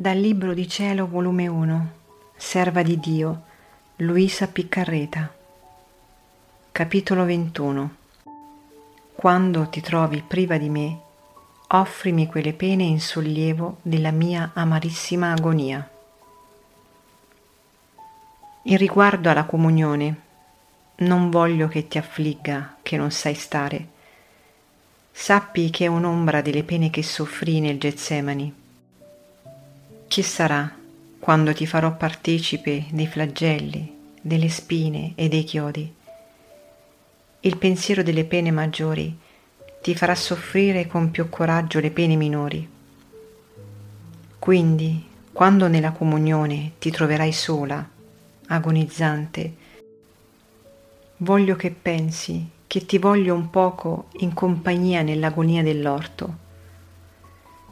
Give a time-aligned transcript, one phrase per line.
[0.00, 1.92] Dal Libro di Cielo, volume 1,
[2.36, 3.42] Serva di Dio,
[3.96, 5.28] Luisa Piccarreta.
[6.70, 7.94] Capitolo 21.
[9.16, 11.00] Quando ti trovi priva di me,
[11.66, 15.90] offrimi quelle pene in sollievo della mia amarissima agonia.
[18.62, 20.20] In riguardo alla comunione,
[20.98, 23.88] non voglio che ti affligga che non sai stare.
[25.10, 28.66] Sappi che è un'ombra delle pene che soffrì nel Getsemani.
[30.18, 30.68] Chi sarà
[31.20, 35.94] quando ti farò partecipe dei flagelli, delle spine e dei chiodi?
[37.38, 39.16] Il pensiero delle pene maggiori
[39.80, 42.68] ti farà soffrire con più coraggio le pene minori.
[44.40, 47.88] Quindi, quando nella comunione ti troverai sola,
[48.48, 49.54] agonizzante,
[51.18, 56.38] voglio che pensi che ti voglio un poco in compagnia nell'agonia dell'orto.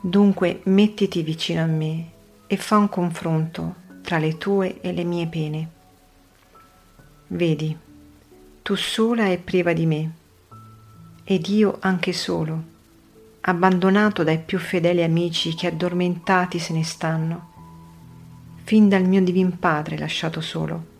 [0.00, 2.11] Dunque mettiti vicino a me
[2.52, 5.68] e fa un confronto tra le tue e le mie pene.
[7.28, 7.74] Vedi,
[8.60, 10.12] tu sola e priva di me,
[11.24, 12.62] ed io anche solo,
[13.40, 17.52] abbandonato dai più fedeli amici che addormentati se ne stanno,
[18.64, 20.90] fin dal mio divin padre lasciato solo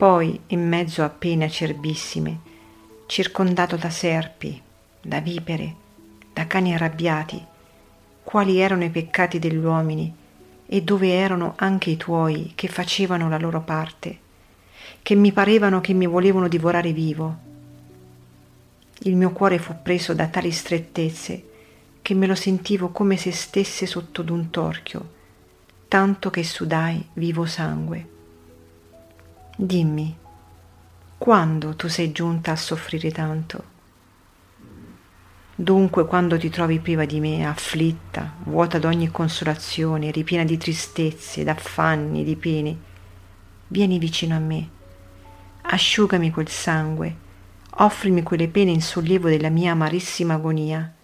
[0.00, 2.38] poi in mezzo a pene acerbissime,
[3.04, 4.58] circondato da serpi,
[5.02, 5.74] da vipere,
[6.32, 7.44] da cani arrabbiati,
[8.30, 10.14] quali erano i peccati degli uomini
[10.64, 14.18] e dove erano anche i tuoi che facevano la loro parte,
[15.02, 17.38] che mi parevano che mi volevano divorare vivo.
[19.00, 21.44] Il mio cuore fu preso da tali strettezze
[22.00, 25.10] che me lo sentivo come se stesse sotto d'un torchio,
[25.88, 28.08] tanto che sudai vivo sangue.
[29.56, 30.16] Dimmi,
[31.18, 33.78] quando tu sei giunta a soffrire tanto?
[35.60, 42.24] Dunque quando ti trovi priva di me, afflitta, vuota d'ogni consolazione, ripiena di tristezze, d'affanni,
[42.24, 42.76] di pene,
[43.66, 44.68] vieni vicino a me,
[45.60, 47.14] asciugami quel sangue,
[47.72, 50.94] offrimi quelle pene in sollievo della mia amarissima agonia.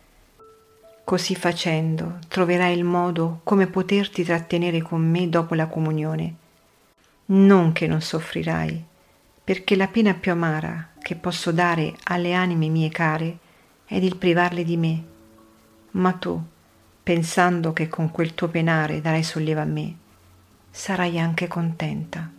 [1.05, 6.35] Così facendo troverai il modo come poterti trattenere con me dopo la comunione
[7.27, 8.83] non che non soffrirai,
[9.45, 13.45] perché la pena più amara che posso dare alle anime mie care
[13.87, 15.05] è il privarle di me.
[15.93, 16.43] Ma tu,
[17.03, 19.97] pensando che con quel tuo penare darai sollievo a me,
[20.71, 22.36] sarai anche contenta.